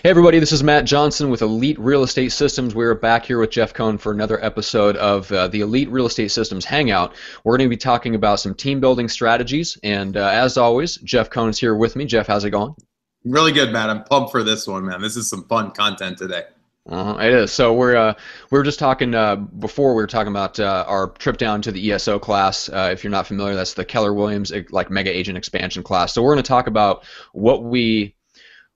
[0.00, 2.72] Hey, everybody, this is Matt Johnson with Elite Real Estate Systems.
[2.72, 6.30] We're back here with Jeff Cohn for another episode of uh, the Elite Real Estate
[6.30, 7.16] Systems Hangout.
[7.42, 9.76] We're going to be talking about some team building strategies.
[9.82, 12.04] And uh, as always, Jeff Cohn is here with me.
[12.04, 12.76] Jeff, how's it going?
[13.24, 13.90] Really good, Matt.
[13.90, 15.02] I'm pumped for this one, man.
[15.02, 16.44] This is some fun content today.
[16.88, 17.50] Uh, it is.
[17.50, 18.14] So we're uh,
[18.52, 19.96] we were just talking uh, before.
[19.96, 22.68] We were talking about uh, our trip down to the ESO class.
[22.68, 26.14] Uh, if you're not familiar, that's the Keller Williams like mega agent expansion class.
[26.14, 28.14] So we're going to talk about what we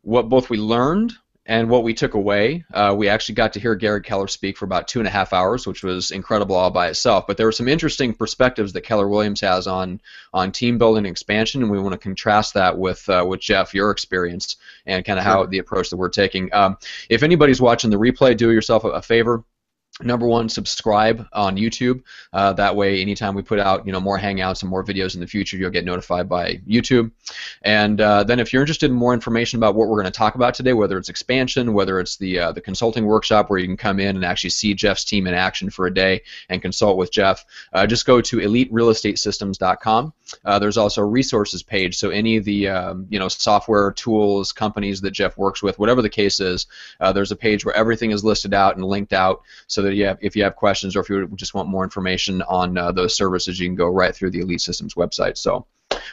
[0.03, 1.13] what both we learned
[1.45, 4.65] and what we took away, uh, we actually got to hear Gary Keller speak for
[4.65, 7.27] about two and a half hours, which was incredible all by itself.
[7.27, 10.01] But there were some interesting perspectives that Keller Williams has on
[10.33, 13.75] on team building and expansion, and we want to contrast that with uh, with Jeff,
[13.75, 16.53] your experience, and kind of how the approach that we're taking.
[16.55, 16.79] Um,
[17.09, 19.43] if anybody's watching the replay, do yourself a, a favor
[20.01, 22.03] number one subscribe on youtube.
[22.33, 25.21] Uh, that way anytime we put out you know more hangouts and more videos in
[25.21, 27.11] the future you'll get notified by youtube.
[27.63, 30.35] And uh, then if you're interested in more information about what we're going to talk
[30.35, 33.77] about today whether it's expansion whether it's the uh, the consulting workshop where you can
[33.77, 37.13] come in and actually see jeff's team in action for a day and consult with
[37.13, 40.13] jeff uh, just go to eliterealestatesystems.com
[40.45, 44.53] uh, there's also a resources page so any of the um, you know software tools
[44.53, 46.67] companies that jeff works with whatever the case is
[47.01, 50.07] uh, there's a page where everything is listed out and linked out so that you
[50.07, 53.17] have, if you have questions or if you just want more information on uh, those
[53.17, 55.37] services, you can go right through the Elite Systems website.
[55.37, 55.67] So,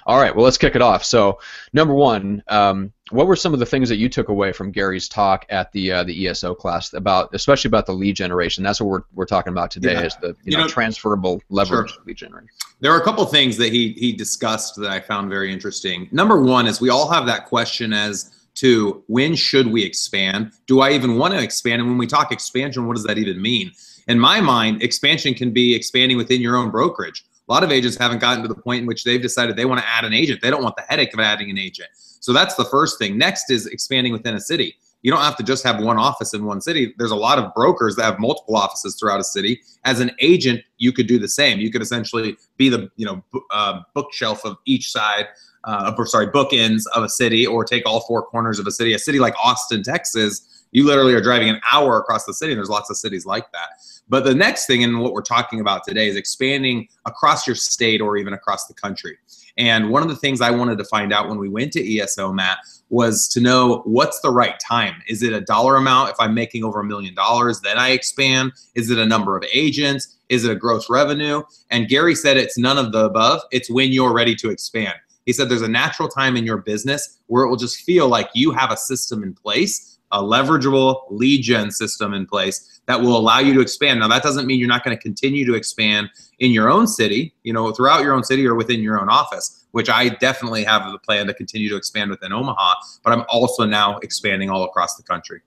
[0.05, 1.03] all right, well, let's kick it off.
[1.03, 1.39] So,
[1.73, 5.07] number one, um, what were some of the things that you took away from Gary's
[5.07, 8.63] talk at the uh, the ESO class about, especially about the lead generation?
[8.63, 10.03] That's what we're, we're talking about today yeah.
[10.03, 12.03] is the you, you know, know, transferable leverage sure.
[12.05, 12.49] lead generation.
[12.79, 16.07] There are a couple things that he he discussed that I found very interesting.
[16.11, 20.51] Number one is we all have that question as to when should we expand?
[20.67, 21.81] Do I even want to expand?
[21.81, 23.71] And when we talk expansion, what does that even mean?
[24.07, 27.23] In my mind, expansion can be expanding within your own brokerage.
[27.49, 29.81] A lot of agents haven't gotten to the point in which they've decided they want
[29.81, 30.39] to add an agent.
[30.39, 31.89] They don't want the headache of adding an agent.
[31.95, 33.17] So that's the first thing.
[33.17, 34.75] Next is expanding within a city.
[35.01, 36.93] You don't have to just have one office in one city.
[36.97, 39.61] There's a lot of brokers that have multiple offices throughout a city.
[39.85, 41.59] As an agent, you could do the same.
[41.59, 45.27] You could essentially be the you know uh, bookshelf of each side
[45.63, 48.93] uh, or sorry, bookends of a city or take all four corners of a city.
[48.93, 52.57] A city like Austin, Texas, you literally are driving an hour across the city, and
[52.57, 53.69] there's lots of cities like that.
[54.07, 58.01] But the next thing, and what we're talking about today, is expanding across your state
[58.01, 59.17] or even across the country.
[59.57, 62.31] And one of the things I wanted to find out when we went to ESO,
[62.33, 65.01] Matt, was to know what's the right time.
[65.07, 66.09] Is it a dollar amount?
[66.09, 68.53] If I'm making over a million dollars, then I expand.
[68.75, 70.17] Is it a number of agents?
[70.29, 71.43] Is it a gross revenue?
[71.69, 73.41] And Gary said it's none of the above.
[73.51, 74.95] It's when you're ready to expand.
[75.25, 78.29] He said there's a natural time in your business where it will just feel like
[78.33, 83.15] you have a system in place, a leverageable lead gen system in place that will
[83.15, 83.99] allow you to expand.
[83.99, 86.09] Now, that doesn't mean you're not going to continue to expand
[86.39, 89.65] in your own city, you know, throughout your own city or within your own office,
[89.71, 93.65] which I definitely have the plan to continue to expand within Omaha, but I'm also
[93.65, 95.41] now expanding all across the country.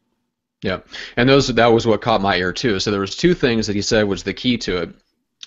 [0.62, 0.78] Yeah,
[1.16, 2.78] and those that was what caught my ear too.
[2.78, 4.90] So there was two things that he said was the key to it.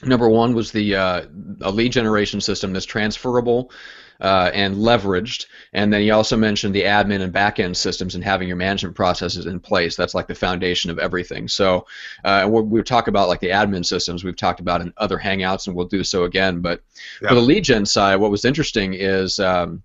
[0.03, 1.25] Number one was the uh,
[1.61, 3.71] a lead generation system that's transferable
[4.21, 5.47] uh, and leveraged.
[5.73, 9.45] And then he also mentioned the admin and backend systems and having your management processes
[9.45, 9.95] in place.
[9.95, 11.47] That's like the foundation of everything.
[11.47, 11.85] So
[12.23, 15.67] uh, we we talk about like the admin systems we've talked about in other Hangouts,
[15.67, 16.61] and we'll do so again.
[16.61, 16.81] But
[17.21, 17.29] yeah.
[17.29, 19.39] for the lead gen side, what was interesting is.
[19.39, 19.83] Um,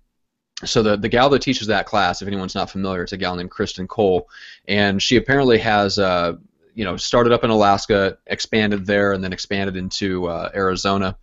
[0.63, 3.35] so the, the gal that teaches that class, if anyone's not familiar, it's a gal
[3.35, 4.29] named Kristen Cole,
[4.67, 6.33] and she apparently has uh,
[6.75, 11.17] you know started up in Alaska, expanded there, and then expanded into uh, Arizona.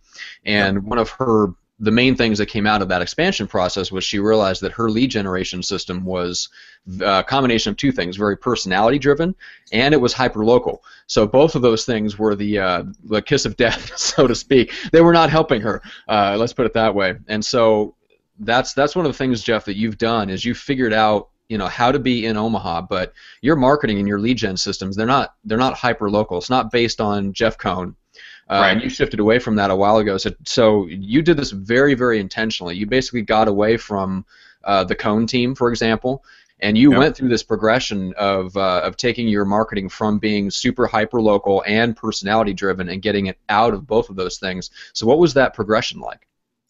[0.45, 4.03] And one of her the main things that came out of that expansion process was
[4.03, 6.49] she realized that her lead generation system was
[7.01, 9.33] a combination of two things very personality driven
[9.71, 10.83] and it was hyper local.
[11.07, 14.73] So both of those things were the uh, the kiss of death so to speak.
[14.91, 17.15] They were not helping her uh, let's put it that way.
[17.27, 17.95] And so
[18.39, 21.57] that's that's one of the things jeff that you've done is you've figured out you
[21.57, 25.07] know how to be in Omaha, but your marketing and your lead gen systems they're
[25.07, 26.37] not they're not hyper local.
[26.37, 27.95] It's not based on Jeff Cohn
[28.49, 28.71] uh, right.
[28.71, 30.17] And you shifted away from that a while ago.
[30.17, 32.75] So, so you did this very, very intentionally.
[32.75, 34.25] You basically got away from
[34.63, 36.23] uh, the Cohn team, for example,
[36.59, 36.99] and you yep.
[36.99, 41.63] went through this progression of, uh, of taking your marketing from being super hyper local
[41.67, 44.71] and personality driven and getting it out of both of those things.
[44.93, 46.27] So, what was that progression like?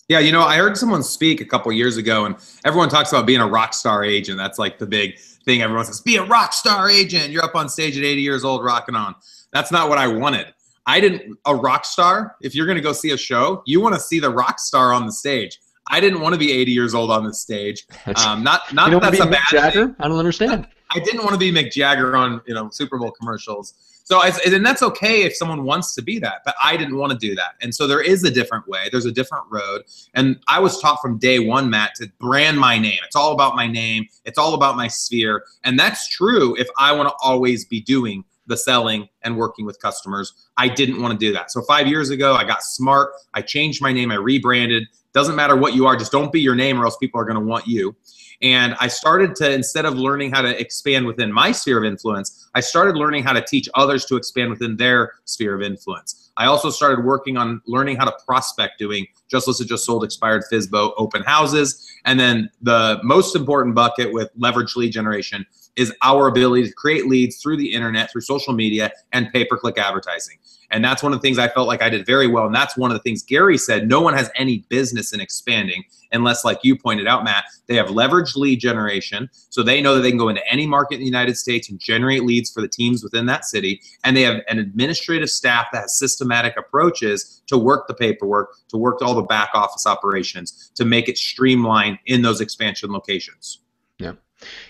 [0.09, 3.25] Yeah, you know, I heard someone speak a couple years ago, and everyone talks about
[3.27, 4.37] being a rock star agent.
[4.37, 5.61] That's like the big thing.
[5.61, 8.63] Everyone says, "Be a rock star agent." You're up on stage at 80 years old,
[8.63, 9.15] rocking on.
[9.53, 10.47] That's not what I wanted.
[10.89, 12.35] I didn't a rock star.
[12.41, 14.91] If you're going to go see a show, you want to see the rock star
[14.91, 15.59] on the stage.
[15.87, 17.85] I didn't want to be 80 years old on the stage.
[18.25, 19.85] Um, not not that's a bad Jagger?
[19.85, 19.95] Thing.
[19.99, 20.67] I don't understand.
[20.89, 23.75] I didn't want to be Mick Jagger on you know Super Bowl commercials.
[24.03, 27.11] So I, and that's okay if someone wants to be that, but I didn't want
[27.11, 27.53] to do that.
[27.61, 28.89] And so there is a different way.
[28.91, 29.83] There's a different road.
[30.15, 32.97] And I was taught from day one, Matt, to brand my name.
[33.05, 34.07] It's all about my name.
[34.25, 35.43] It's all about my sphere.
[35.63, 39.79] And that's true if I want to always be doing the selling and working with
[39.81, 40.33] customers.
[40.57, 41.51] I didn't want to do that.
[41.51, 43.11] So five years ago, I got smart.
[43.33, 44.11] I changed my name.
[44.11, 44.83] I rebranded.
[45.13, 47.39] Doesn't matter what you are, just don't be your name or else people are going
[47.39, 47.95] to want you.
[48.41, 52.49] And I started to, instead of learning how to expand within my sphere of influence,
[52.55, 56.31] I started learning how to teach others to expand within their sphere of influence.
[56.37, 60.43] I also started working on learning how to prospect doing just listed, just sold, expired
[60.51, 61.85] FSBO open houses.
[62.05, 67.07] And then the most important bucket with leverage lead generation is our ability to create
[67.07, 70.37] leads through the internet, through social media, and pay per click advertising.
[70.71, 72.45] And that's one of the things I felt like I did very well.
[72.45, 75.83] And that's one of the things Gary said no one has any business in expanding
[76.11, 79.29] unless, like you pointed out, Matt, they have leveraged lead generation.
[79.49, 81.79] So they know that they can go into any market in the United States and
[81.79, 83.81] generate leads for the teams within that city.
[84.03, 88.77] And they have an administrative staff that has systematic approaches to work the paperwork, to
[88.77, 93.61] work all the back office operations, to make it streamlined in those expansion locations.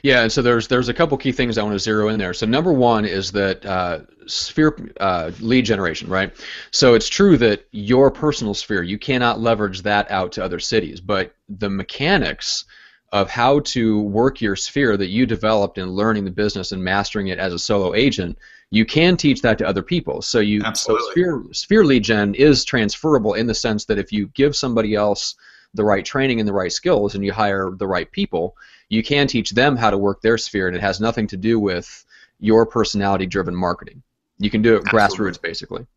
[0.03, 0.23] Yeah.
[0.23, 2.33] And so there's there's a couple key things I want to zero in there.
[2.33, 6.33] So number one is that uh, sphere uh, lead generation, right?
[6.71, 11.01] So it's true that your personal sphere you cannot leverage that out to other cities,
[11.01, 12.65] but the mechanics
[13.11, 17.27] of how to work your sphere that you developed in learning the business and mastering
[17.27, 18.37] it as a solo agent,
[18.69, 20.21] you can teach that to other people.
[20.21, 21.05] So you Absolutely.
[21.05, 24.95] so sphere sphere lead gen is transferable in the sense that if you give somebody
[24.95, 25.35] else
[25.73, 28.55] the right training and the right skills and you hire the right people
[28.89, 31.59] you can teach them how to work their sphere, and it has nothing to do
[31.59, 32.05] with
[32.39, 34.01] your personality driven marketing.
[34.39, 35.31] You can do it Absolutely.
[35.31, 35.87] grassroots, basically.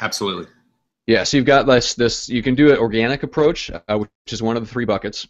[0.00, 0.46] Absolutely.
[1.06, 4.42] Yeah, so you've got this, this you can do an organic approach, uh, which is
[4.42, 5.26] one of the three buckets.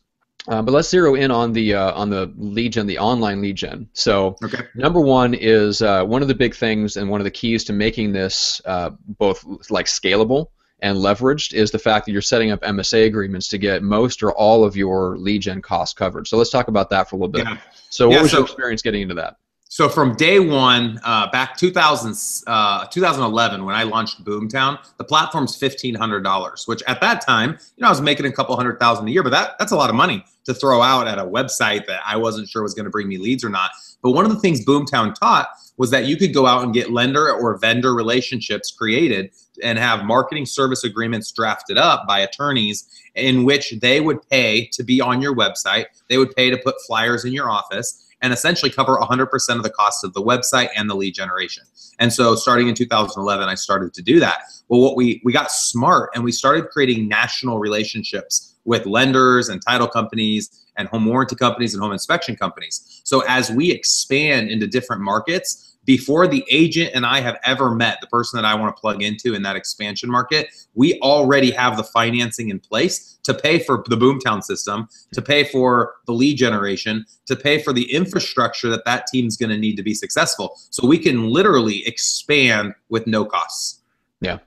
[0.49, 3.56] Uh, but let's zero in on the uh, on the lead gen, the online lead
[3.56, 3.87] gen.
[3.93, 4.62] So okay.
[4.75, 7.75] number one is uh, one of the big things and one of the keys to
[7.75, 10.46] making this uh, both like scalable
[10.82, 14.32] and leveraged is the fact that you're setting up MSA agreements to get most or
[14.32, 16.27] all of your lead gen costs covered.
[16.27, 17.44] So let's talk about that for a little bit.
[17.44, 17.59] Yeah.
[17.91, 19.37] So what yeah, was so, your experience getting into that?
[19.72, 25.56] So from day one, uh, back 2000, uh, 2011, when I launched Boomtown, the platform's
[25.56, 29.12] $1,500, which at that time, you know, I was making a couple hundred thousand a
[29.12, 32.00] year, but that, that's a lot of money to throw out at a website that
[32.05, 33.70] I wasn't sure was going to bring me leads or not.
[34.02, 36.90] But one of the things Boomtown taught was that you could go out and get
[36.90, 39.31] lender or vendor relationships created
[39.62, 44.82] and have marketing service agreements drafted up by attorneys in which they would pay to
[44.82, 45.84] be on your website.
[46.08, 49.70] They would pay to put flyers in your office and essentially cover 100% of the
[49.70, 51.64] cost of the website and the lead generation.
[51.99, 54.43] And so starting in 2011, I started to do that.
[54.69, 59.61] Well, what we, we got smart and we started creating national relationships with lenders and
[59.62, 63.00] title companies and home warranty companies and home inspection companies.
[63.05, 67.98] So as we expand into different markets, before the agent and I have ever met
[68.00, 70.46] the person that I want to plug into in that expansion market,
[70.76, 75.42] we already have the financing in place to pay for the Boomtown system, to pay
[75.42, 79.75] for the lead generation, to pay for the infrastructure that that team's going to need
[79.75, 80.56] to be successful.
[80.70, 83.81] So we can literally expand with no costs.
[84.20, 84.38] Yeah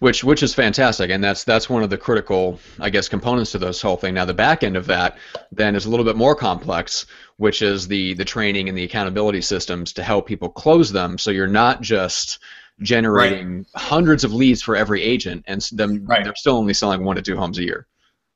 [0.00, 3.58] which which is fantastic, and that's that's one of the critical, I guess, components to
[3.58, 4.14] this whole thing.
[4.14, 5.18] Now, the back end of that
[5.52, 7.06] then is a little bit more complex,
[7.36, 11.18] which is the the training and the accountability systems to help people close them.
[11.18, 12.38] So you're not just
[12.80, 13.66] generating right.
[13.74, 16.24] hundreds of leads for every agent, and them right.
[16.24, 17.86] they're still only selling one to two homes a year.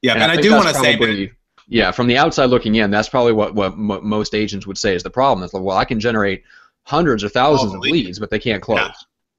[0.02, 1.32] Yeah, and, and I, I do want to say.
[1.68, 5.04] Yeah, from the outside looking in, that's probably what, what most agents would say is
[5.04, 5.44] the problem.
[5.44, 6.42] Is like, well, I can generate
[6.82, 8.80] hundreds or thousands of leads, but they can't close.
[8.80, 8.92] Yeah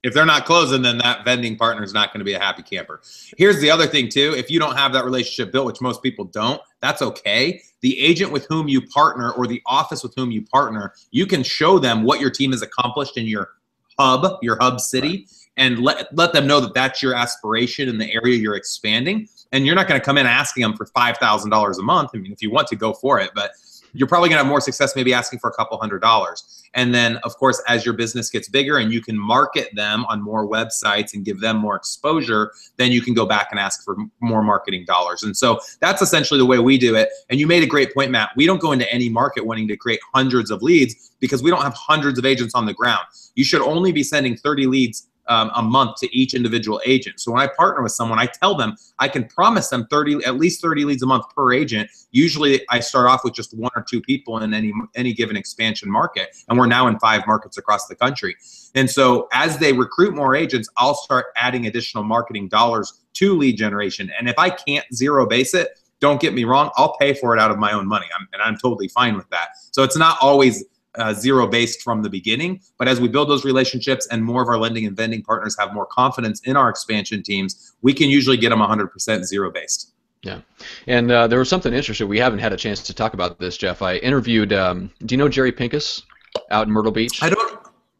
[0.03, 2.61] if they're not closing, then that vending partner is not going to be a happy
[2.61, 3.01] camper.
[3.37, 4.33] Here's the other thing, too.
[4.37, 7.61] If you don't have that relationship built, which most people don't, that's okay.
[7.81, 11.41] The agent with whom you partner or the office with whom you partner, you can
[11.41, 13.51] show them what your team has accomplished in your
[13.97, 18.11] hub, your hub city, and let, let them know that that's your aspiration in the
[18.13, 19.27] area you're expanding.
[19.51, 22.09] And you're not going to come in asking them for $5,000 a month.
[22.13, 23.31] I mean, if you want to, go for it.
[23.35, 23.51] But
[23.93, 26.63] you're probably going to have more success maybe asking for a couple hundred dollars.
[26.73, 30.21] And then, of course, as your business gets bigger and you can market them on
[30.21, 33.95] more websites and give them more exposure, then you can go back and ask for
[34.19, 35.21] more marketing dollars.
[35.21, 37.09] And so that's essentially the way we do it.
[37.29, 38.31] And you made a great point, Matt.
[38.35, 41.61] We don't go into any market wanting to create hundreds of leads because we don't
[41.61, 43.05] have hundreds of agents on the ground.
[43.35, 47.19] You should only be sending 30 leads um, a month to each individual agent.
[47.19, 50.35] So when I partner with someone, I tell them I can promise them 30, at
[50.35, 51.89] least 30 leads a month per agent.
[52.11, 55.89] Usually, I start off with just one or two people in any any given expansion
[55.89, 58.35] market, and we're now in five markets across the country.
[58.75, 63.57] And so as they recruit more agents, I'll start adding additional marketing dollars to lead
[63.57, 64.11] generation.
[64.17, 67.39] And if I can't zero base it, don't get me wrong, I'll pay for it
[67.39, 69.49] out of my own money, I'm, and I'm totally fine with that.
[69.71, 70.65] So it's not always
[70.95, 72.61] uh, zero based from the beginning.
[72.77, 75.73] But as we build those relationships and more of our lending and vending partners have
[75.73, 79.93] more confidence in our expansion teams, we can usually get them 100% zero based.
[80.21, 80.39] Yeah,
[80.87, 82.07] and uh, there was something interesting.
[82.07, 83.81] We haven't had a chance to talk about this, Jeff.
[83.81, 84.53] I interviewed.
[84.53, 86.01] Um, do you know Jerry Pincus
[86.49, 87.21] out in Myrtle Beach?
[87.21, 87.59] I don't.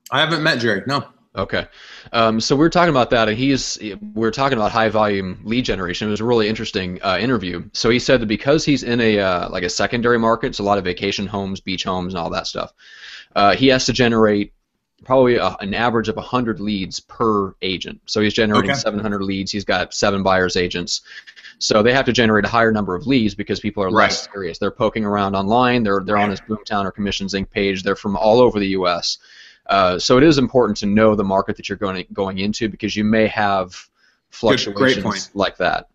[0.09, 0.83] I haven't met Jerry.
[0.87, 1.05] No.
[1.35, 1.65] Okay,
[2.11, 3.79] um, so we are talking about that, and he's
[4.13, 6.07] we're talking about high volume lead generation.
[6.07, 7.67] It was a really interesting uh, interview.
[7.73, 10.63] So he said that because he's in a uh, like a secondary market, it's a
[10.63, 12.71] lot of vacation homes, beach homes, and all that stuff.
[13.35, 14.53] Uh, he has to generate
[15.05, 18.01] probably a, an average of 100 leads per agent.
[18.05, 18.79] So he's generating okay.
[18.79, 19.51] 700 leads.
[19.51, 21.01] He's got seven buyers agents.
[21.59, 24.09] So they have to generate a higher number of leads because people are right.
[24.09, 24.57] less serious.
[24.57, 25.83] They're poking around online.
[25.83, 27.49] They're they're on his Boomtown or Commissions Inc.
[27.49, 27.83] page.
[27.83, 29.17] They're from all over the U.S.
[29.67, 32.95] Uh, so it is important to know the market that you're going going into because
[32.95, 33.87] you may have
[34.29, 35.87] fluctuations like that.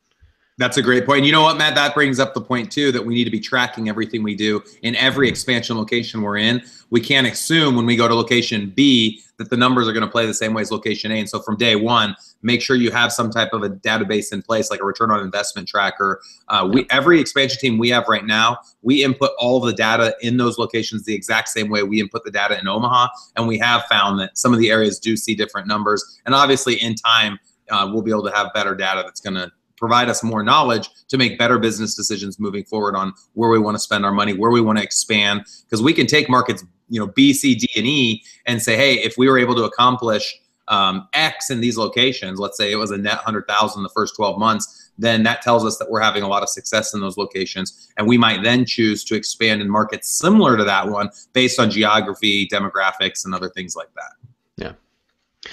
[0.59, 1.25] That's a great point.
[1.25, 1.77] You know what, Matt?
[1.77, 4.61] That brings up the point too that we need to be tracking everything we do
[4.83, 6.62] in every expansion location we're in.
[6.91, 10.11] We can't assume when we go to location B that the numbers are going to
[10.11, 11.21] play the same way as location A.
[11.21, 14.43] And so from day one, make sure you have some type of a database in
[14.43, 16.21] place, like a return on investment tracker.
[16.49, 20.38] Uh, we every expansion team we have right now, we input all the data in
[20.38, 23.85] those locations the exact same way we input the data in Omaha, and we have
[23.85, 26.21] found that some of the areas do see different numbers.
[26.27, 27.38] And obviously, in time,
[27.71, 30.90] uh, we'll be able to have better data that's going to provide us more knowledge
[31.08, 34.35] to make better business decisions moving forward on where we want to spend our money,
[34.35, 35.44] where we want to expand.
[35.64, 38.94] Because we can take markets, you know, B, C, D, and E, and say, hey,
[38.94, 42.90] if we were able to accomplish um, X in these locations, let's say it was
[42.90, 46.28] a net 100,000 the first 12 months, then that tells us that we're having a
[46.28, 47.88] lot of success in those locations.
[47.97, 51.70] And we might then choose to expand in markets similar to that one based on
[51.70, 54.12] geography, demographics, and other things like that.
[54.56, 55.50] Yeah.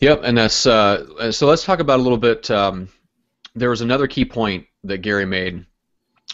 [0.00, 0.22] Yep.
[0.24, 2.50] And that's uh, so let's talk about a little bit.
[2.50, 2.88] Um,
[3.54, 5.64] there was another key point that Gary made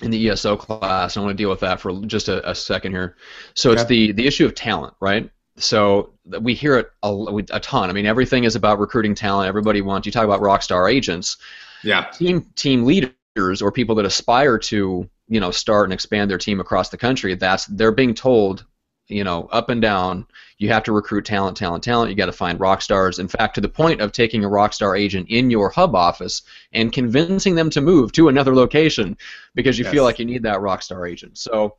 [0.03, 1.17] in the ESO class.
[1.17, 3.17] I want to deal with that for just a, a second here.
[3.55, 5.31] So it's the the issue of talent, right?
[5.59, 7.89] So we hear it a, a, ton.
[7.89, 9.49] I mean, everything is about recruiting talent.
[9.49, 10.05] Everybody wants.
[10.05, 11.39] You talk about rock star agents.
[11.83, 12.05] Yeah.
[12.11, 16.61] Team team leaders or people that aspire to you know start and expand their team
[16.61, 17.35] across the country.
[17.35, 18.65] That's they're being told
[19.09, 20.27] you know, up and down.
[20.59, 22.11] You have to recruit talent, talent, talent.
[22.11, 23.19] You got to find rock stars.
[23.19, 26.43] In fact, to the point of taking a rock star agent in your hub office
[26.73, 29.19] and convincing them to move to another location
[29.55, 29.93] because you yes.
[29.93, 31.37] feel like you need that rock star agent.
[31.37, 31.77] So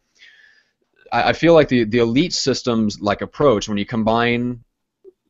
[1.11, 4.63] I, I feel like the the elite systems like approach when you combine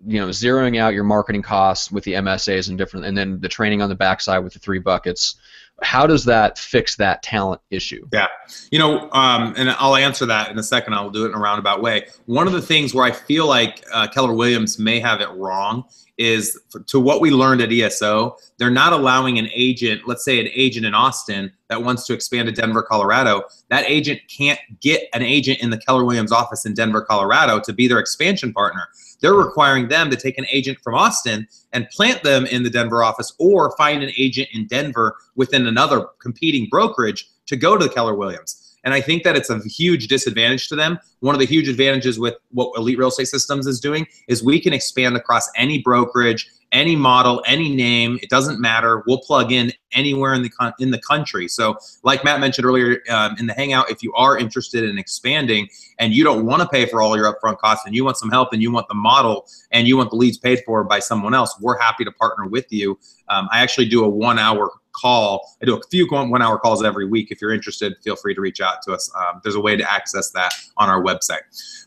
[0.05, 3.49] you know zeroing out your marketing costs with the MSAs and different and then the
[3.49, 5.35] training on the backside with the three buckets
[5.83, 8.07] how does that fix that talent issue?
[8.11, 8.27] Yeah,
[8.71, 10.93] you know, um, and I'll answer that in a second.
[10.93, 12.07] I'll do it in a roundabout way.
[12.25, 15.83] One of the things where I feel like uh, Keller Williams may have it wrong
[16.17, 20.47] is to what we learned at ESO, they're not allowing an agent, let's say an
[20.51, 25.21] agent in Austin that wants to expand to Denver, Colorado, that agent can't get an
[25.21, 28.87] agent in the Keller Williams office in Denver, Colorado to be their expansion partner.
[29.21, 33.03] They're requiring them to take an agent from Austin and plant them in the Denver
[33.03, 38.15] office or find an agent in Denver within another competing brokerage to go to Keller
[38.15, 38.75] Williams.
[38.83, 40.97] And I think that it's a huge disadvantage to them.
[41.19, 44.59] One of the huge advantages with what Elite Real Estate Systems is doing is we
[44.59, 48.19] can expand across any brokerage, any model, any name.
[48.21, 49.03] It doesn't matter.
[49.07, 51.47] We'll plug in anywhere in the con- in the country.
[51.47, 55.69] So, like Matt mentioned earlier um, in the Hangout, if you are interested in expanding
[55.99, 58.29] and you don't want to pay for all your upfront costs and you want some
[58.29, 61.33] help and you want the model and you want the leads paid for by someone
[61.33, 62.99] else, we're happy to partner with you.
[63.29, 64.69] Um, I actually do a one hour
[64.99, 65.57] call.
[65.61, 67.31] I do a few one hour calls every week.
[67.31, 69.11] If you're interested, feel free to reach out to us.
[69.15, 71.41] Um, there's a way to access that on our website.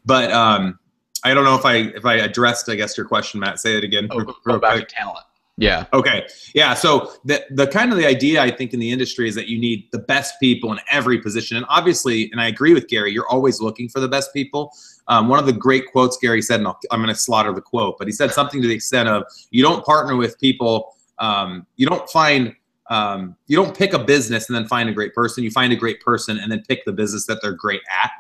[0.05, 0.79] But um,
[1.25, 3.61] I don't know if I if I addressed I guess your question, Matt.
[3.61, 4.09] Say it again.
[4.11, 5.25] Oh, go back to talent.
[5.57, 5.85] Yeah.
[5.93, 6.27] Okay.
[6.55, 6.73] Yeah.
[6.73, 9.59] So the the kind of the idea I think in the industry is that you
[9.59, 13.13] need the best people in every position, and obviously, and I agree with Gary.
[13.13, 14.73] You're always looking for the best people.
[15.09, 17.61] Um, one of the great quotes Gary said, and i am going to slaughter the
[17.61, 20.95] quote, but he said something to the extent of, "You don't partner with people.
[21.19, 22.55] Um, you don't find
[22.91, 25.45] um, you don't pick a business and then find a great person.
[25.45, 28.11] You find a great person and then pick the business that they're great at.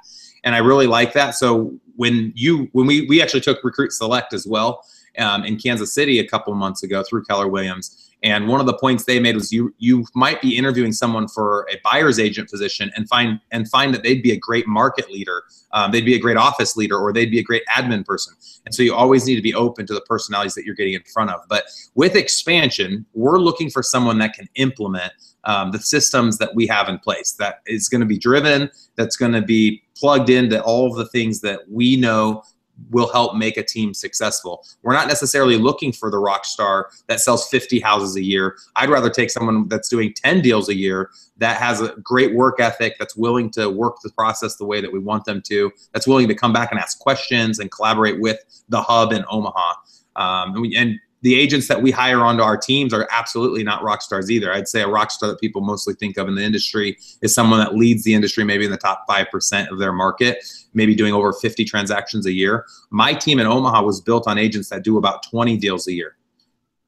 [0.44, 1.34] And I really like that.
[1.34, 4.82] So when you when we we actually took Recruit Select as well
[5.18, 8.09] um, in Kansas City a couple months ago through Keller Williams.
[8.22, 11.66] And one of the points they made was you you might be interviewing someone for
[11.72, 15.42] a buyer's agent position and find and find that they'd be a great market leader,
[15.72, 18.34] um, they'd be a great office leader, or they'd be a great admin person.
[18.66, 21.02] And so you always need to be open to the personalities that you're getting in
[21.14, 21.40] front of.
[21.48, 25.12] But with expansion, we're looking for someone that can implement
[25.44, 27.32] um, the systems that we have in place.
[27.38, 28.70] That is going to be driven.
[28.96, 32.42] That's going to be plugged into all of the things that we know
[32.90, 34.64] will help make a team successful.
[34.82, 38.56] We're not necessarily looking for the rock star that sells 50 houses a year.
[38.76, 42.60] I'd rather take someone that's doing 10 deals a year that has a great work
[42.60, 46.06] ethic, that's willing to work the process the way that we want them to, that's
[46.06, 49.74] willing to come back and ask questions and collaborate with the hub in Omaha.
[50.16, 53.82] Um, and, we, and the agents that we hire onto our teams are absolutely not
[53.82, 54.52] rock stars either.
[54.52, 57.60] I'd say a rock star that people mostly think of in the industry is someone
[57.60, 60.38] that leads the industry maybe in the top 5% of their market,
[60.72, 62.64] maybe doing over 50 transactions a year.
[62.90, 66.16] My team in Omaha was built on agents that do about 20 deals a year,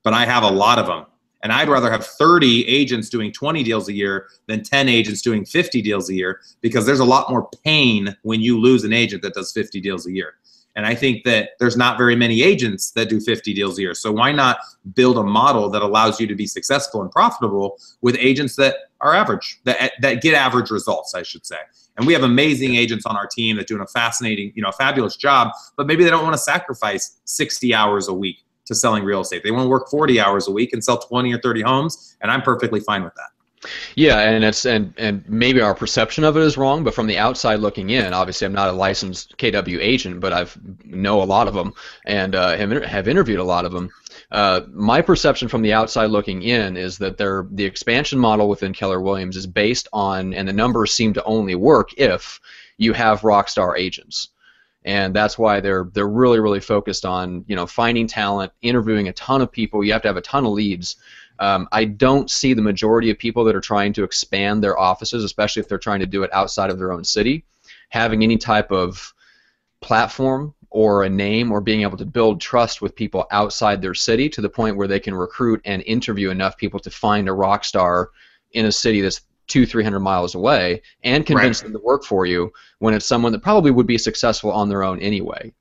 [0.02, 1.06] but I have a lot of them.
[1.44, 5.44] And I'd rather have 30 agents doing 20 deals a year than 10 agents doing
[5.44, 9.22] 50 deals a year because there's a lot more pain when you lose an agent
[9.22, 10.34] that does 50 deals a year.
[10.74, 13.94] And I think that there's not very many agents that do 50 deals a year.
[13.94, 14.58] So why not
[14.94, 19.14] build a model that allows you to be successful and profitable with agents that are
[19.14, 21.58] average, that, that get average results, I should say.
[21.96, 25.16] And we have amazing agents on our team that doing a fascinating, you know, fabulous
[25.16, 29.20] job, but maybe they don't want to sacrifice 60 hours a week to selling real
[29.20, 29.42] estate.
[29.42, 32.30] They want to work 40 hours a week and sell 20 or 30 homes, and
[32.30, 33.28] I'm perfectly fine with that.
[33.94, 37.18] Yeah, and it's and and maybe our perception of it is wrong, but from the
[37.18, 41.46] outside looking in, obviously I'm not a licensed KW agent, but I've know a lot
[41.46, 41.72] of them
[42.04, 43.90] and uh, have, have interviewed a lot of them.
[44.32, 48.72] Uh, my perception from the outside looking in is that they're, the expansion model within
[48.72, 52.40] Keller Williams is based on, and the numbers seem to only work if
[52.78, 54.28] you have rockstar agents
[54.84, 59.12] and that's why they're they're really really focused on you know finding talent, interviewing a
[59.12, 59.84] ton of people.
[59.84, 60.96] You have to have a ton of leads
[61.42, 65.24] um, I don't see the majority of people that are trying to expand their offices,
[65.24, 67.44] especially if they're trying to do it outside of their own city,
[67.88, 69.12] having any type of
[69.80, 74.28] platform or a name or being able to build trust with people outside their city
[74.28, 77.64] to the point where they can recruit and interview enough people to find a rock
[77.64, 78.10] star
[78.52, 81.72] in a city that's two, three hundred miles away and convince right.
[81.72, 84.84] them to work for you when it's someone that probably would be successful on their
[84.84, 85.52] own anyway.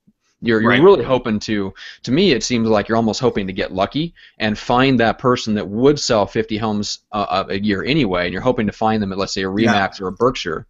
[0.42, 0.82] You're, you're right.
[0.82, 1.72] really hoping to,
[2.02, 5.54] to me, it seems like you're almost hoping to get lucky and find that person
[5.54, 9.12] that would sell 50 homes uh, a year anyway, and you're hoping to find them
[9.12, 10.04] at, let's say, a Remax yeah.
[10.04, 10.66] or a Berkshire,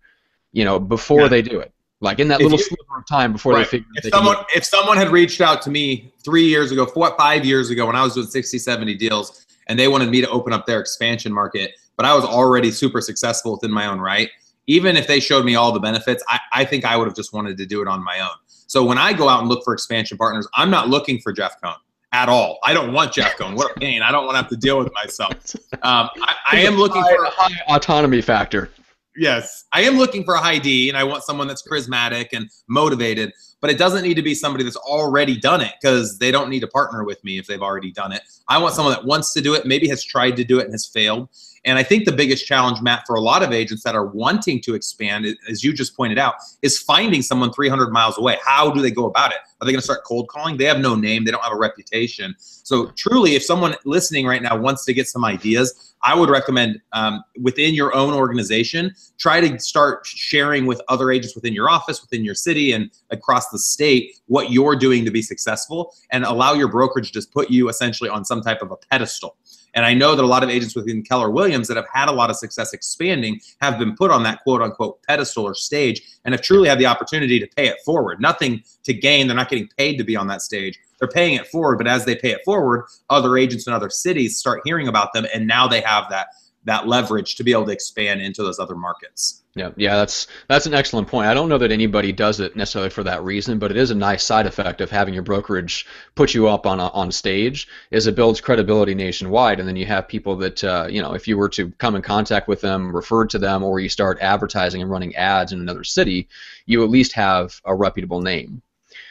[0.52, 1.29] you know, before yeah.
[1.29, 1.73] they do it.
[2.02, 3.61] Like in that if little you, sliver of time before right.
[3.61, 7.17] they figure if someone if someone had reached out to me three years ago, four
[7.17, 10.29] five years ago when I was doing 60, 70 deals, and they wanted me to
[10.29, 14.29] open up their expansion market, but I was already super successful within my own right.
[14.67, 17.33] Even if they showed me all the benefits, I, I think I would have just
[17.33, 18.35] wanted to do it on my own.
[18.73, 21.61] So when I go out and look for expansion partners, I'm not looking for Jeff
[21.61, 21.75] Cohn
[22.13, 22.58] at all.
[22.65, 23.54] I don't want Jeff Cohn.
[23.54, 24.00] What a pain.
[24.00, 25.54] I don't want to have to deal with myself.
[25.82, 28.71] Um, I, I, am looking for a high autonomy factor.
[29.15, 32.49] Yes, I am looking for a high D, and I want someone that's charismatic and
[32.67, 33.35] motivated.
[33.61, 36.61] But it doesn't need to be somebody that's already done it because they don't need
[36.61, 38.23] to partner with me if they've already done it.
[38.49, 40.73] I want someone that wants to do it, maybe has tried to do it and
[40.73, 41.28] has failed,
[41.65, 44.61] and I think the biggest challenge, Matt, for a lot of agents that are wanting
[44.63, 48.39] to expand, as you just pointed out, is finding someone 300 miles away.
[48.45, 49.39] How do they go about it?
[49.61, 50.57] Are they going to start cold calling?
[50.57, 52.35] They have no name, they don't have a reputation.
[52.39, 56.81] So, truly, if someone listening right now wants to get some ideas, I would recommend
[56.93, 62.03] um, within your own organization, try to start sharing with other agents within your office,
[62.03, 66.55] within your city, and across the state what you're doing to be successful and allow
[66.55, 69.37] your brokerage to just put you essentially on some type of a pedestal.
[69.75, 72.13] And I know that a lot of agents within Keller Williams that have had a
[72.13, 76.35] lot of success expanding have been put on that quote unquote pedestal or stage and
[76.35, 78.21] have truly had the opportunity to pay it forward.
[78.21, 79.26] Nothing to gain.
[79.26, 80.78] They're not getting paid to be on that stage.
[80.99, 81.78] They're paying it forward.
[81.78, 85.26] But as they pay it forward, other agents in other cities start hearing about them.
[85.35, 86.28] And now they have that
[86.65, 89.43] that leverage to be able to expand into those other markets.
[89.55, 91.27] Yeah, yeah, that's that's an excellent point.
[91.27, 93.95] I don't know that anybody does it necessarily for that reason, but it is a
[93.95, 97.69] nice side effect of having your brokerage put you up on a, on stage.
[97.91, 101.29] Is it builds credibility nationwide, and then you have people that uh, you know, if
[101.29, 104.81] you were to come in contact with them, referred to them, or you start advertising
[104.81, 106.29] and running ads in another city,
[106.65, 108.63] you at least have a reputable name.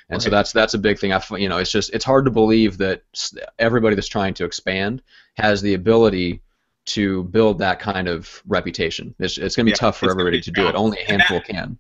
[0.10, 0.22] And right.
[0.24, 1.14] so that's that's a big thing.
[1.14, 3.04] I you know, it's just it's hard to believe that
[3.60, 5.04] everybody that's trying to expand
[5.36, 6.42] has the ability
[6.86, 9.14] to build that kind of reputation.
[9.20, 10.76] It's, it's going to be yeah, tough for everybody to do it.
[10.76, 11.78] Only a handful that, can.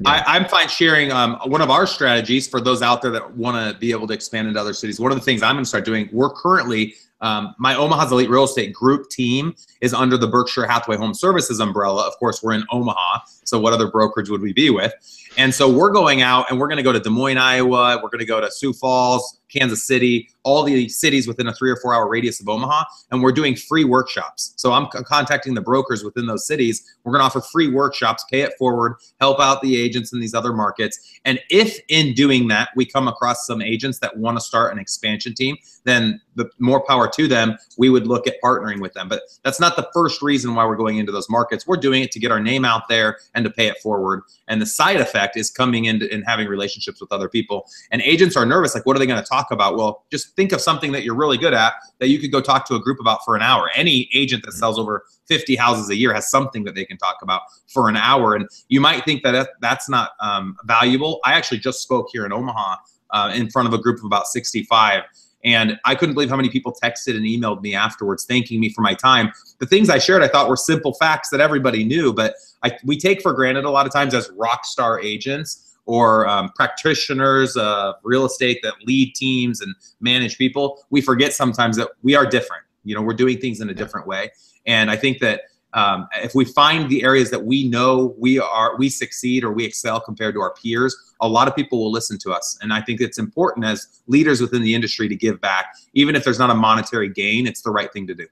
[0.00, 0.22] Yeah.
[0.26, 3.56] I, am fine sharing um, one of our strategies for those out there that want
[3.56, 5.00] to be able to expand into other cities.
[5.00, 8.30] One of the things I'm going to start doing, we're currently, um, my Omaha's Elite
[8.30, 12.06] Real Estate Group team is under the Berkshire Hathaway Home Services umbrella.
[12.06, 14.92] Of course, we're in Omaha, so what other brokerage would we be with?
[15.36, 18.00] And so we're going out and we're going to go to Des Moines, Iowa.
[18.02, 21.70] We're going to go to Sioux Falls, Kansas City, all the cities within a three
[21.70, 24.54] or four hour radius of Omaha, and we're doing free workshops.
[24.56, 26.96] So I'm contacting the brokers within those cities.
[27.04, 30.34] We're going to offer free workshops, pay it forward, help out the agents in these
[30.34, 31.20] other markets.
[31.24, 34.78] And if in doing that we come across some agents that want to start an
[34.78, 37.58] expansion team, then the more power to them.
[37.76, 39.08] We would look at partnering with them.
[39.08, 41.66] But that's not the first reason why we're going into those markets.
[41.66, 44.22] We're doing it to get our name out there and to pay it forward.
[44.48, 47.66] And the side effect is coming in and having relationships with other people.
[47.92, 49.76] And agents are nervous, like, what are they going to talk about?
[49.76, 52.66] Well, just think of something that you're really good at that you could go talk
[52.66, 53.70] to a group about for an hour.
[53.76, 57.18] Any agent that sells over 50 houses a year has something that they can talk
[57.22, 58.34] about for an hour.
[58.34, 61.20] And you might think that that's not um, valuable.
[61.24, 62.76] I actually just spoke here in Omaha
[63.10, 65.04] uh, in front of a group of about 65
[65.48, 68.82] and I couldn't believe how many people texted and emailed me afterwards thanking me for
[68.82, 69.32] my time.
[69.60, 72.98] The things I shared I thought were simple facts that everybody knew, but I, we
[72.98, 77.94] take for granted a lot of times as rock star agents or um, practitioners of
[78.04, 80.84] real estate that lead teams and manage people.
[80.90, 82.64] We forget sometimes that we are different.
[82.84, 84.30] You know, we're doing things in a different way.
[84.66, 88.76] And I think that um, if we find the areas that we know we are
[88.76, 92.18] we succeed or we excel compared to our peers a lot of people will listen
[92.18, 95.74] to us and i think it's important as leaders within the industry to give back
[95.94, 98.26] even if there's not a monetary gain it's the right thing to do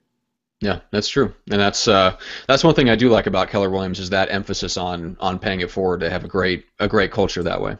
[0.59, 3.99] yeah, that's true, and that's uh, that's one thing I do like about Keller Williams
[3.99, 7.43] is that emphasis on on paying it forward to have a great a great culture
[7.43, 7.77] that way.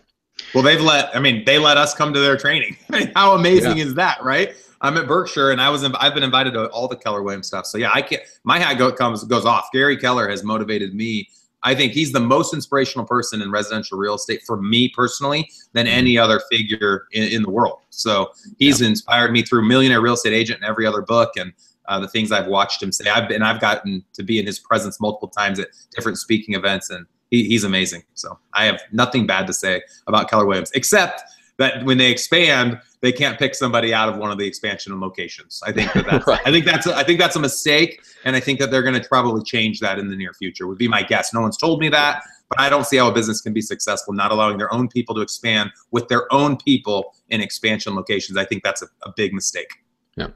[0.54, 2.78] Well, they've let I mean they let us come to their training.
[3.16, 3.86] How amazing yeah.
[3.86, 4.56] is that, right?
[4.82, 7.66] I'm at Berkshire and I was I've been invited to all the Keller Williams stuff.
[7.66, 9.70] So yeah, I can't my hat go, comes goes off.
[9.74, 11.30] Gary Keller has motivated me.
[11.64, 15.88] I think he's the most inspirational person in residential real estate for me personally than
[15.88, 17.80] any other figure in, in the world.
[17.90, 18.88] So he's yeah.
[18.88, 21.52] inspired me through Millionaire Real Estate Agent and every other book and
[21.88, 23.10] uh, the things I've watched him say.
[23.10, 26.90] I've been I've gotten to be in his presence multiple times at different speaking events
[26.90, 28.04] and he, he's amazing.
[28.14, 31.24] So I have nothing bad to say about Keller Williams except
[31.58, 35.62] that when they expand, they can't pick somebody out of one of the expansion locations.
[35.66, 36.40] I think that that's, right.
[36.46, 39.00] I think that's a, I think that's a mistake, and I think that they're going
[39.00, 40.68] to probably change that in the near future.
[40.68, 41.34] Would be my guess.
[41.34, 44.14] No one's told me that, but I don't see how a business can be successful
[44.14, 48.38] not allowing their own people to expand with their own people in expansion locations.
[48.38, 49.70] I think that's a, a big mistake.
[50.16, 50.30] Yeah.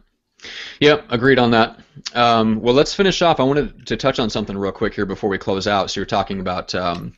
[0.79, 1.79] Yep, agreed on that.
[2.13, 3.39] Um, well, let's finish off.
[3.39, 5.91] I wanted to touch on something real quick here before we close out.
[5.91, 7.13] So you're talking about um,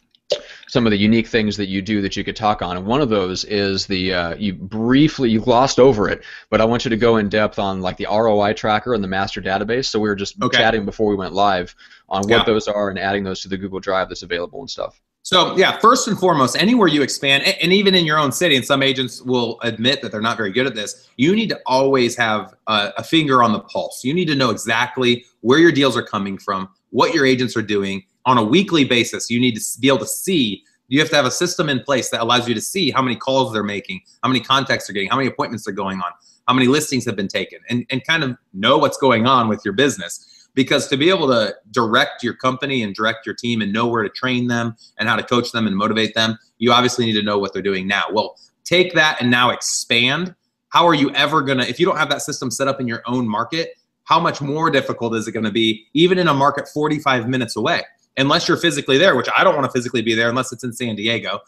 [0.73, 2.75] some of the unique things that you do that you could talk on.
[2.75, 6.65] And one of those is the uh, you briefly you glossed over it, but I
[6.65, 9.85] want you to go in depth on like the ROI tracker and the master database.
[9.85, 10.57] So we were just okay.
[10.57, 11.75] chatting before we went live
[12.09, 12.43] on what yeah.
[12.43, 14.99] those are and adding those to the Google Drive that's available and stuff.
[15.21, 18.65] So yeah, first and foremost, anywhere you expand, and even in your own city, and
[18.65, 21.07] some agents will admit that they're not very good at this.
[21.17, 24.03] You need to always have a, a finger on the pulse.
[24.03, 27.61] You need to know exactly where your deals are coming from, what your agents are
[27.61, 29.29] doing, on a weekly basis.
[29.29, 30.63] You need to be able to see.
[30.87, 33.15] You have to have a system in place that allows you to see how many
[33.15, 36.11] calls they're making, how many contacts they're getting, how many appointments they're going on,
[36.47, 39.61] how many listings have been taken, and, and kind of know what's going on with
[39.63, 40.49] your business.
[40.55, 44.03] Because to be able to direct your company and direct your team and know where
[44.03, 47.23] to train them and how to coach them and motivate them, you obviously need to
[47.23, 48.03] know what they're doing now.
[48.11, 50.35] Well, take that and now expand.
[50.69, 52.87] How are you ever going to, if you don't have that system set up in
[52.87, 56.33] your own market, how much more difficult is it going to be, even in a
[56.33, 57.81] market 45 minutes away?
[58.17, 60.73] Unless you're physically there, which I don't want to physically be there unless it's in
[60.73, 61.39] San Diego.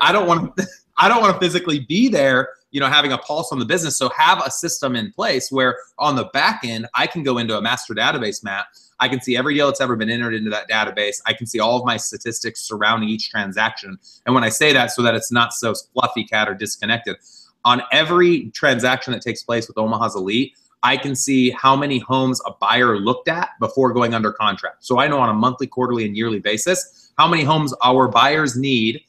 [0.00, 0.66] I don't want to
[0.98, 3.96] I don't want to physically be there, you know, having a pulse on the business.
[3.96, 7.56] So have a system in place where on the back end, I can go into
[7.56, 8.66] a master database map.
[9.00, 11.20] I can see every deal that's ever been entered into that database.
[11.26, 13.98] I can see all of my statistics surrounding each transaction.
[14.26, 17.16] And when I say that, so that it's not so fluffy cat or disconnected,
[17.64, 22.40] on every transaction that takes place with Omaha's Elite, I can see how many homes
[22.46, 24.84] a buyer looked at before going under contract.
[24.84, 28.56] So I know on a monthly, quarterly, and yearly basis how many homes our buyers
[28.56, 29.02] need,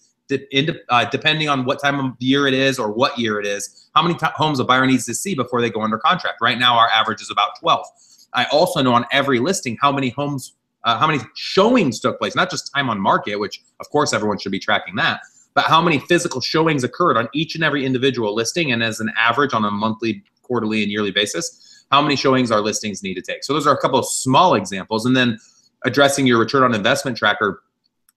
[0.90, 4.02] uh, depending on what time of year it is or what year it is, how
[4.04, 6.40] many homes a buyer needs to see before they go under contract.
[6.42, 7.86] Right now, our average is about 12.
[8.34, 12.36] I also know on every listing how many homes, uh, how many showings took place,
[12.36, 15.22] not just time on market, which of course everyone should be tracking that,
[15.54, 19.12] but how many physical showings occurred on each and every individual listing and as an
[19.18, 23.22] average on a monthly quarterly and yearly basis, how many showings our listings need to
[23.22, 23.44] take.
[23.44, 25.06] So those are a couple of small examples.
[25.06, 25.40] And then
[25.84, 27.64] addressing your return on investment tracker,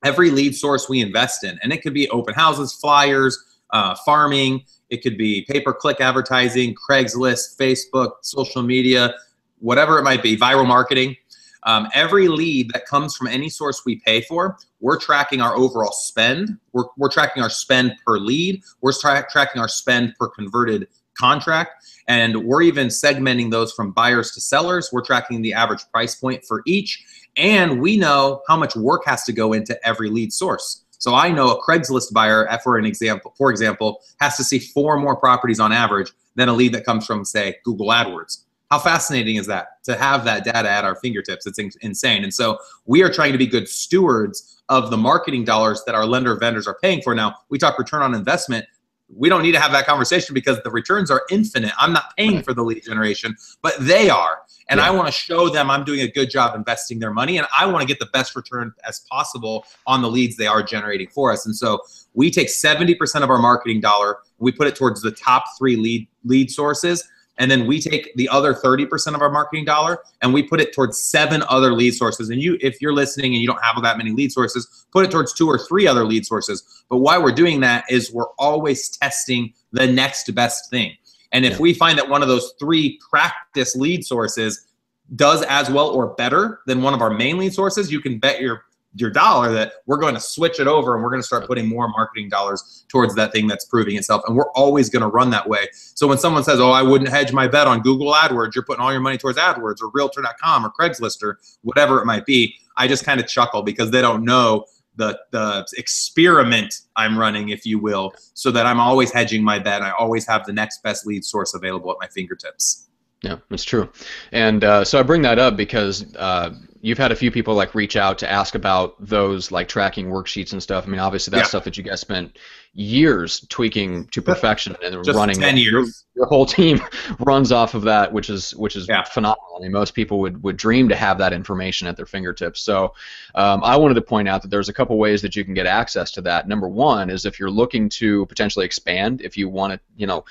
[0.05, 3.39] every lead source we invest in, and it could be open houses, flyers,
[3.71, 9.15] uh, farming, it could be pay per click advertising, Craigslist, Facebook, social media,
[9.59, 11.17] whatever it might be, viral marketing.
[11.65, 15.91] Um, every lead that comes from any source we pay for, we're tracking our overall
[15.91, 16.59] spend.
[16.73, 18.63] We're, we're tracking our spend per lead.
[18.83, 20.87] We're tra- tracking our spend per converted
[21.17, 21.85] contract.
[22.09, 24.91] And we're even segmenting those from buyers to sellers.
[24.93, 27.05] We're tracking the average price point for each.
[27.37, 30.85] And we know how much work has to go into every lead source.
[30.99, 34.59] So I know a Craigslist buyer, eh, for an example, for example, has to see
[34.59, 38.45] four more properties on average than a lead that comes from, say, Google AdWords.
[38.71, 41.47] How fascinating is that to have that data at our fingertips?
[41.47, 42.25] It's insane.
[42.25, 46.05] And so we are trying to be good stewards of the marketing dollars that our
[46.05, 47.15] lender vendors are paying for.
[47.15, 48.67] Now, we talk return on investment
[49.15, 51.73] we don't need to have that conversation because the returns are infinite.
[51.79, 54.43] I'm not paying for the lead generation, but they are.
[54.69, 54.89] and Yeah.
[54.89, 57.67] I want to show them I'm doing a good job investing their money, and I
[57.67, 61.31] want to get the best return as possible on the leads they are generating for
[61.33, 61.47] us.
[61.47, 61.81] And so
[62.15, 66.09] we take 70% of our marketing dollar, we put it towards the top three lead
[66.25, 67.09] lead sources,
[67.39, 70.75] and then we take the other 30% of our marketing dollar and we put it
[70.75, 72.31] towards seven other lead sources.
[72.31, 75.11] And you, if you're listening and you don't have that many lead sources, put it
[75.11, 76.85] towards two or three other lead sources.
[76.89, 80.97] But why we're doing that is we're always testing the next best thing.
[81.33, 81.59] And if Yeah.
[81.59, 84.67] we find that one of those three practice lead sources
[85.15, 88.41] does as well or better than one of our main lead sources, you can bet
[88.41, 88.65] your
[88.97, 91.69] your dollar that we're going to switch it over and we're going to start putting
[91.69, 94.23] more marketing dollars towards that thing that's proving itself.
[94.27, 95.69] And we're always going to run that way.
[95.73, 98.83] So when someone says, "Oh, I wouldn't hedge my bet on Google AdWords," you're putting
[98.83, 102.55] all your money towards AdWords or Realtor.com or Craigslist or whatever it might be.
[102.77, 107.67] I just kind of chuckle because they don't know the the experiment I'm running, if
[107.67, 109.83] you will, so that I'm always hedging my bet.
[109.83, 112.89] I always have the next best lead source available at my fingertips.
[113.23, 113.91] Yeah, that's true.
[114.33, 116.55] And uh, so I bring that up because uh,
[116.87, 120.53] you've had a few people like reach out to ask about those like tracking worksheets
[120.53, 120.85] and stuff.
[120.87, 121.49] I mean, obviously that's Yeah.
[121.49, 122.39] stuff that you guys spent
[122.75, 125.41] years tweaking to perfection and Just running.
[125.41, 126.05] ten years.
[126.15, 126.81] Your whole team
[127.19, 129.03] runs off of that, which is which is Yeah.
[129.03, 129.57] phenomenal.
[129.59, 132.61] I mean, most people would, would dream to have that information at their fingertips.
[132.61, 132.95] So
[133.35, 135.67] um, I wanted to point out that there's a couple ways that you can get
[135.67, 136.47] access to that.
[136.47, 140.25] Number one is if you're looking to potentially expand, if you want to, you know,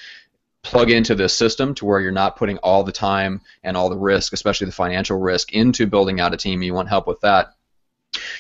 [0.65, 3.97] plug into this system to where you're not putting all the time and all the
[3.97, 6.63] risk, especially the financial risk, into building out a team.
[6.63, 7.53] You want help with that.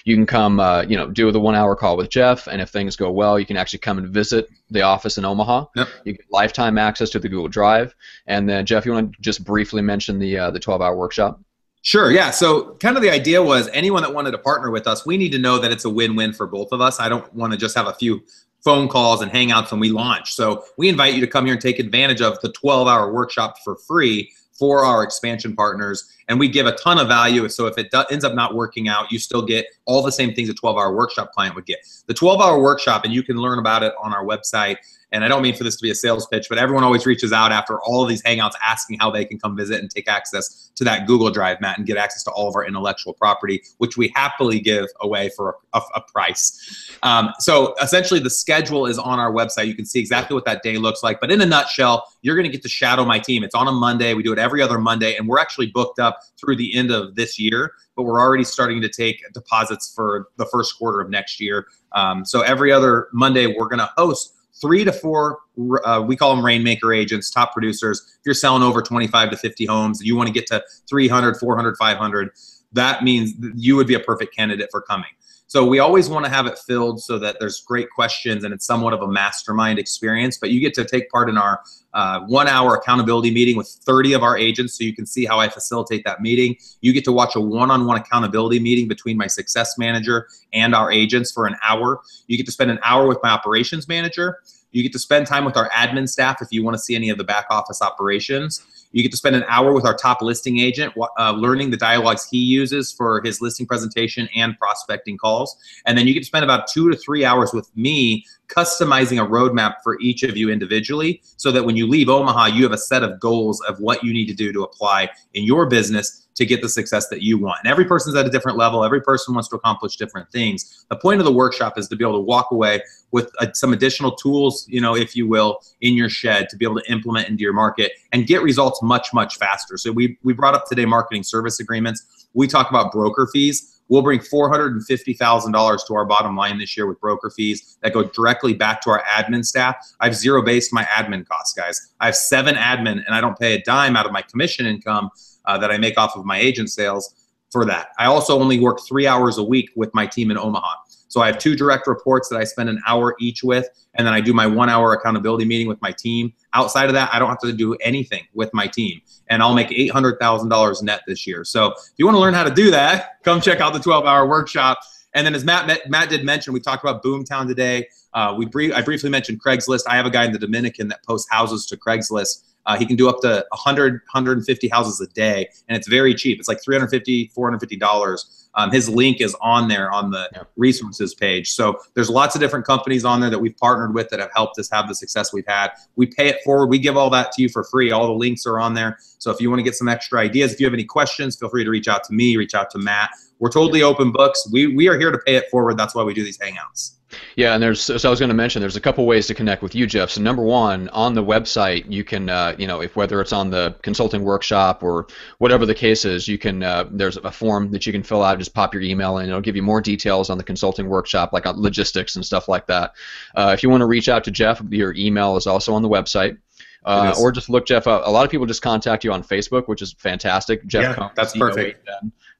[0.05, 2.95] You can come, uh, you know, do the one-hour call with Jeff, and if things
[2.95, 5.65] go well, you can actually come and visit the office in Omaha.
[5.75, 5.87] Yep.
[6.05, 7.93] You get lifetime access to the Google Drive.
[8.25, 11.41] And then, Jeff, you want to just briefly mention the uh, the 12-hour workshop?
[11.81, 12.09] Sure.
[12.09, 12.31] Yeah.
[12.31, 15.33] So, kind of the idea was anyone that wanted to partner with us, we need
[15.33, 16.99] to know that it's a win win for both of us.
[16.99, 18.23] I don't want to just have a few
[18.65, 20.33] phone calls and hangouts when we launch.
[20.33, 23.59] So, we invite you to come here and take advantage of the 12 hour workshop
[23.63, 26.11] for free for our expansion partners.
[26.27, 27.47] And we give a ton of value.
[27.47, 30.33] So, if it do- ends up not working out, you still get all the same
[30.33, 31.79] things a 12 hour workshop client would get.
[32.07, 34.77] The 12 hour workshop, and you can learn about it on our website.
[35.11, 37.31] And I don't mean for this to be a sales pitch, but everyone always reaches
[37.31, 40.71] out after all of these hangouts asking how they can come visit and take access
[40.75, 43.97] to that Google Drive, Matt, and get access to all of our intellectual property, which
[43.97, 46.91] we happily give away for a, a price.
[47.03, 49.67] Um, so essentially, the schedule is on our website.
[49.67, 51.21] You can see exactly what that day looks like.
[51.21, 53.43] But in a nutshell, you're going to get to shadow my team.
[53.43, 54.13] It's on a Monday.
[54.13, 57.15] We do it every other Monday, and we're actually booked up through the end of
[57.15, 57.73] this year.
[57.95, 61.67] But we're already starting to take deposits for the first quarter of next year.
[61.93, 65.39] Um, so every other Monday, we're going to host three to four
[65.83, 68.17] uh, we call them rainmaker agents top producers.
[68.19, 71.77] If you're selling over 25 to 50 homes you want to get to 300 400
[71.77, 72.29] 500
[72.73, 75.09] that means you would be a perfect candidate for coming
[75.47, 78.65] so we always want to have it filled so that there's great questions and it's
[78.65, 81.61] somewhat of a mastermind experience but you get to take part in our
[81.93, 85.39] uh, one hour accountability meeting with 30 of our agents so you can see how
[85.39, 86.55] i facilitate that meeting.
[86.81, 91.31] You get to watch a one-on-one accountability meeting between my success manager and our agents
[91.31, 92.01] for an hour.
[92.27, 94.39] You get to spend an hour with my operations manager
[94.75, 97.09] you get to spend time with our admin staff if you want to see any
[97.09, 98.61] of the back office operations.
[98.91, 102.27] You get to spend an hour with our top listing agent, uh, learning the dialogues
[102.29, 105.55] he uses for his listing presentation and prospecting calls.
[105.85, 109.27] And then you get to spend about two to three hours with me customizing a
[109.27, 112.77] roadmap for each of you individually so that when you leave Omaha, you have a
[112.77, 116.45] set of goals of what you need to do to apply in your business to
[116.45, 117.59] get the success that you want.
[117.63, 118.83] And every person's at a different level.
[118.83, 120.85] Every person wants to accomplish different things.
[120.89, 123.73] The point of the workshop is to be able to walk away with uh, some
[123.73, 127.29] additional tools, you know, if you will, in your shed to be able to implement
[127.29, 129.77] into your market and get results much, much faster.
[129.77, 132.27] So we we brought up today marketing service agreements.
[132.33, 133.71] We talk about broker fees.
[133.87, 138.53] We'll bring $450,000 to our bottom line this year with broker fees that go directly
[138.53, 139.75] back to our admin staff.
[139.99, 141.91] I've zero based my admin costs, guys.
[141.99, 145.11] I have seven admin and I don't pay a dime out of my commission income
[145.47, 147.13] uh, that I make off of my agent sales
[147.51, 147.89] for that.
[147.97, 150.75] I also only work three hours a week with my team in Omaha.
[151.07, 154.13] So I have two direct reports that I spend an hour each with, and then
[154.13, 156.33] I do my one hour accountability meeting with my team.
[156.53, 159.69] Outside of that, I don't have to do anything with my team, and I'll make
[159.69, 161.45] $800,000 net this year.
[161.45, 164.05] So if you want to learn how to do that, come check out the 12
[164.05, 164.79] hour workshop.
[165.13, 167.87] And then as Matt, Matt did mention, we talked about Boomtown today.
[168.13, 169.83] Uh, we brief, I briefly mentioned Craigslist.
[169.87, 172.43] I have a guy in the Dominican that posts houses to Craigslist.
[172.65, 176.39] Uh, he can do up to 100, 150 houses a day, and it's very cheap.
[176.39, 178.41] It's like 350, 450 dollars.
[178.57, 180.43] Um, his link is on there on the Yeah.
[180.55, 181.51] resources page.
[181.51, 184.57] So there's lots of different companies on there that we've partnered with that have helped
[184.57, 185.71] us have the success we've had.
[185.97, 186.67] We pay it forward.
[186.67, 187.91] We give all that to you for free.
[187.91, 188.97] All the links are on there.
[189.19, 191.49] So if you want to get some extra ideas, if you have any questions, feel
[191.49, 193.09] free to reach out to me, reach out to Matt.
[193.39, 194.47] We're totally open books.
[194.53, 195.77] We we are here to pay it forward.
[195.77, 196.91] That's why we do these hangouts.
[197.35, 199.61] Yeah, and there's so I was going to mention there's a couple ways to connect
[199.61, 200.09] with you, Jeff.
[200.09, 203.49] So number one, on the website, you can uh, you know if whether it's on
[203.49, 207.85] the consulting workshop or whatever the case is, you can uh, there's a form that
[207.85, 208.37] you can fill out.
[208.39, 209.27] Just pop your email in.
[209.27, 212.67] It'll give you more details on the consulting workshop, like on logistics and stuff like
[212.67, 212.93] that.
[213.35, 215.89] Uh, if you want to reach out to Jeff, your email is also on the
[215.89, 216.37] website.
[216.85, 218.03] Uh, or just look Jeff up.
[218.05, 220.65] A lot of people just contact you on Facebook, which is fantastic.
[220.67, 221.87] Jeff yeah, Combs, that's perfect.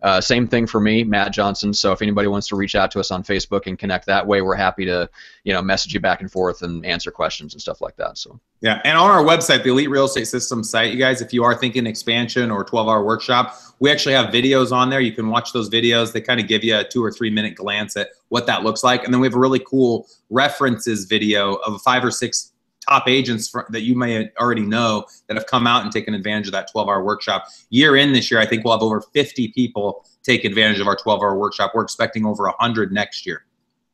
[0.06, 1.74] Uh, same thing for me, Matt Johnson.
[1.74, 4.44] So if anybody wants to reach out to us on Facebook and connect that way,
[4.44, 5.10] we're happy to,
[5.46, 8.20] you know, message you back and forth and answer questions and stuff like that.
[8.20, 11.34] So yeah, and on our website, the Elite Real Estate Systems site, you guys, if
[11.34, 15.02] you are thinking expansion or 12-hour workshop, we actually have videos on there.
[15.02, 16.14] You can watch those videos.
[16.14, 18.84] They kind of give you a two or three minute glance at what that looks
[18.84, 22.52] like, and then we have a really cool references video of a five or six
[22.88, 26.48] top agents for, that you may already know that have come out and taken advantage
[26.48, 27.46] of that 12 hour workshop.
[27.70, 30.96] Year in this year, I think we'll have over 50 people take advantage of our
[30.96, 31.72] 12 hour workshop.
[31.74, 33.46] We're expecting over 100 next year.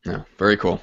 [0.06, 0.82] Yeah, very cool.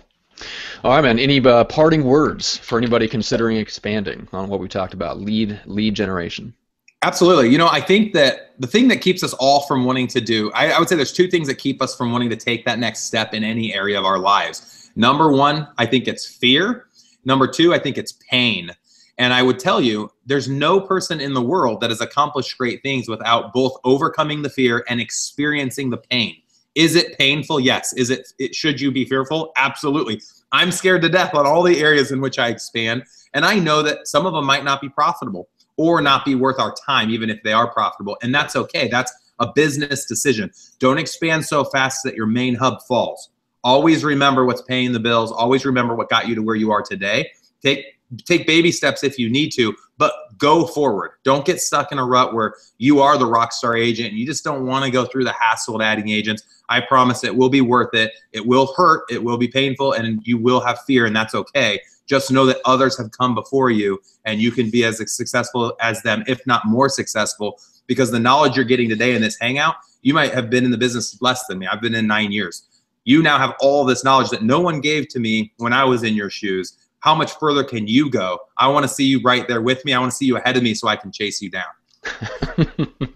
[0.85, 1.18] All right, man.
[1.18, 5.94] Any uh, parting words for anybody considering expanding on what we talked about, lead lead
[5.94, 6.55] generation?
[7.03, 7.49] Absolutely.
[7.49, 10.51] You know, I think that the thing that keeps us all from wanting to do,
[10.53, 12.81] I, I would say there's two things that keep us from wanting to take that
[12.81, 14.90] next step in any area of our lives.
[14.97, 16.88] Number one, I think it's fear.
[17.29, 18.71] Number two, I think it's pain.
[19.19, 22.83] And I would tell you, there's no person in the world that has accomplished great
[22.83, 26.37] things without both overcoming the fear and experiencing the pain.
[26.75, 27.61] Is it painful?
[27.61, 27.93] Yes.
[27.93, 29.53] Is it, it should you be fearful?
[29.57, 30.23] Absolutely.
[30.53, 33.03] I'm scared to death on all the areas in which I expand.
[33.35, 36.59] And I know that some of them might not be profitable or not be worth
[36.59, 38.17] our time, even if they are profitable.
[38.23, 38.88] And that's okay.
[38.88, 40.51] That's a business decision.
[40.79, 43.29] Don't expand so fast that your main hub falls.
[43.64, 45.33] Always remember what's paying the bills.
[45.33, 47.31] Always remember what got you to where you are today.
[47.62, 47.85] Take
[48.25, 51.12] take baby steps if you need to, but go forward.
[51.25, 54.27] Don't get stuck in a rut where you are the rock star agent and you
[54.27, 56.42] just don't want to go through the hassle of adding agents.
[56.68, 58.12] I promise it will be worth it.
[58.33, 61.81] It will hurt, it will be painful, and you will have fear, and that's okay.
[62.07, 66.03] Just know that others have come before you and you can be as successful as
[66.03, 70.14] them, if not more successful, because the knowledge you're getting today in this hangout, you
[70.14, 71.66] might have been in the business less than me.
[71.66, 72.68] I've been in nine years
[73.09, 76.03] you now have all this knowledge that no one gave to me when I was
[76.03, 76.77] in your shoes.
[77.01, 78.38] How much further can you go?
[78.59, 79.94] I want to see you right there with me.
[79.94, 82.68] I want to see you ahead of me so I can chase you down.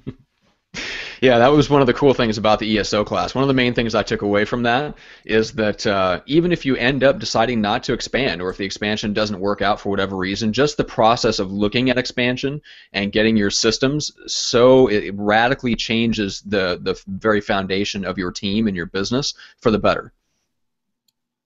[1.22, 3.32] Yeah, that was one of the cool things about the ESO class.
[3.32, 6.66] One of the main things I took away from that is that uh, even if
[6.66, 9.88] you end up deciding not to expand, or if the expansion doesn't work out for
[9.90, 12.60] whatever reason, just the process of looking at expansion
[12.92, 18.66] and getting your systems so it radically changes the the very foundation of your team
[18.66, 20.12] and your business for the better.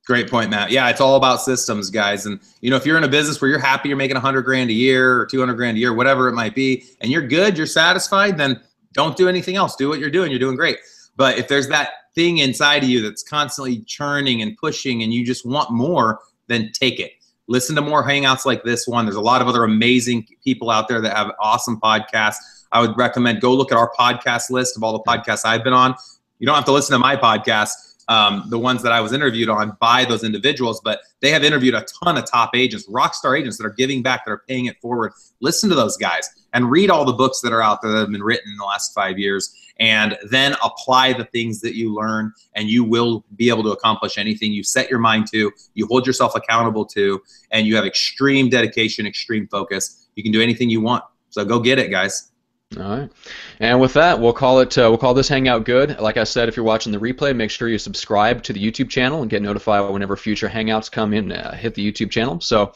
[0.07, 0.71] Great point, Matt.
[0.71, 2.25] Yeah, it's all about systems, guys.
[2.25, 4.71] And you know, if you're in a business where you're happy, you're making 100 grand
[4.71, 7.67] a year or 200 grand a year, whatever it might be, and you're good, you're
[7.67, 8.63] satisfied, then
[8.97, 9.77] don't do anything else.
[9.77, 10.31] Do what you're doing.
[10.31, 10.79] You're doing great.
[11.17, 15.25] But if there's that thing inside of you that's constantly churning and pushing and you
[15.25, 17.13] just want more, then take it.
[17.47, 19.05] Listen to more hangouts like this one.
[19.05, 22.65] There's a lot of other amazing people out there that have awesome podcasts.
[22.73, 25.73] I would recommend go look at our podcast list of all the podcasts I've been
[25.73, 25.95] on.
[26.39, 27.71] You don't have to listen to my podcast
[28.09, 31.75] um, the ones that I was interviewed on by those individuals, but they have interviewed
[31.75, 34.67] a ton of top agents, rock star agents that are giving back, that are paying
[34.67, 35.13] it forward.
[35.41, 38.11] Listen to those guys and read all the books that are out there that have
[38.11, 42.33] been written in the last five years and then apply the things that you learn
[42.55, 46.07] and you will be able to accomplish anything you set your mind to you hold
[46.07, 50.81] yourself accountable to and you have extreme dedication extreme focus you can do anything you
[50.81, 52.33] want so go get it guys
[52.77, 53.13] all right,
[53.61, 54.77] and with that, we'll call it.
[54.77, 56.01] Uh, we'll call this hangout good.
[56.01, 58.91] Like I said, if you're watching the replay, make sure you subscribe to the YouTube
[58.91, 61.31] channel and get notified whenever future hangouts come in.
[61.31, 62.41] Uh, hit the YouTube channel.
[62.41, 62.73] So,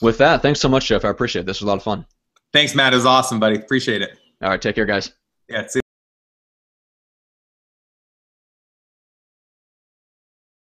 [0.00, 1.04] with that, thanks so much, Jeff.
[1.04, 1.46] I appreciate it.
[1.46, 2.06] This was a lot of fun.
[2.52, 2.92] Thanks, Matt.
[2.92, 3.56] It was awesome, buddy.
[3.56, 4.18] Appreciate it.
[4.42, 5.12] All right, take care, guys.
[5.48, 5.66] Yeah.
[5.66, 5.81] See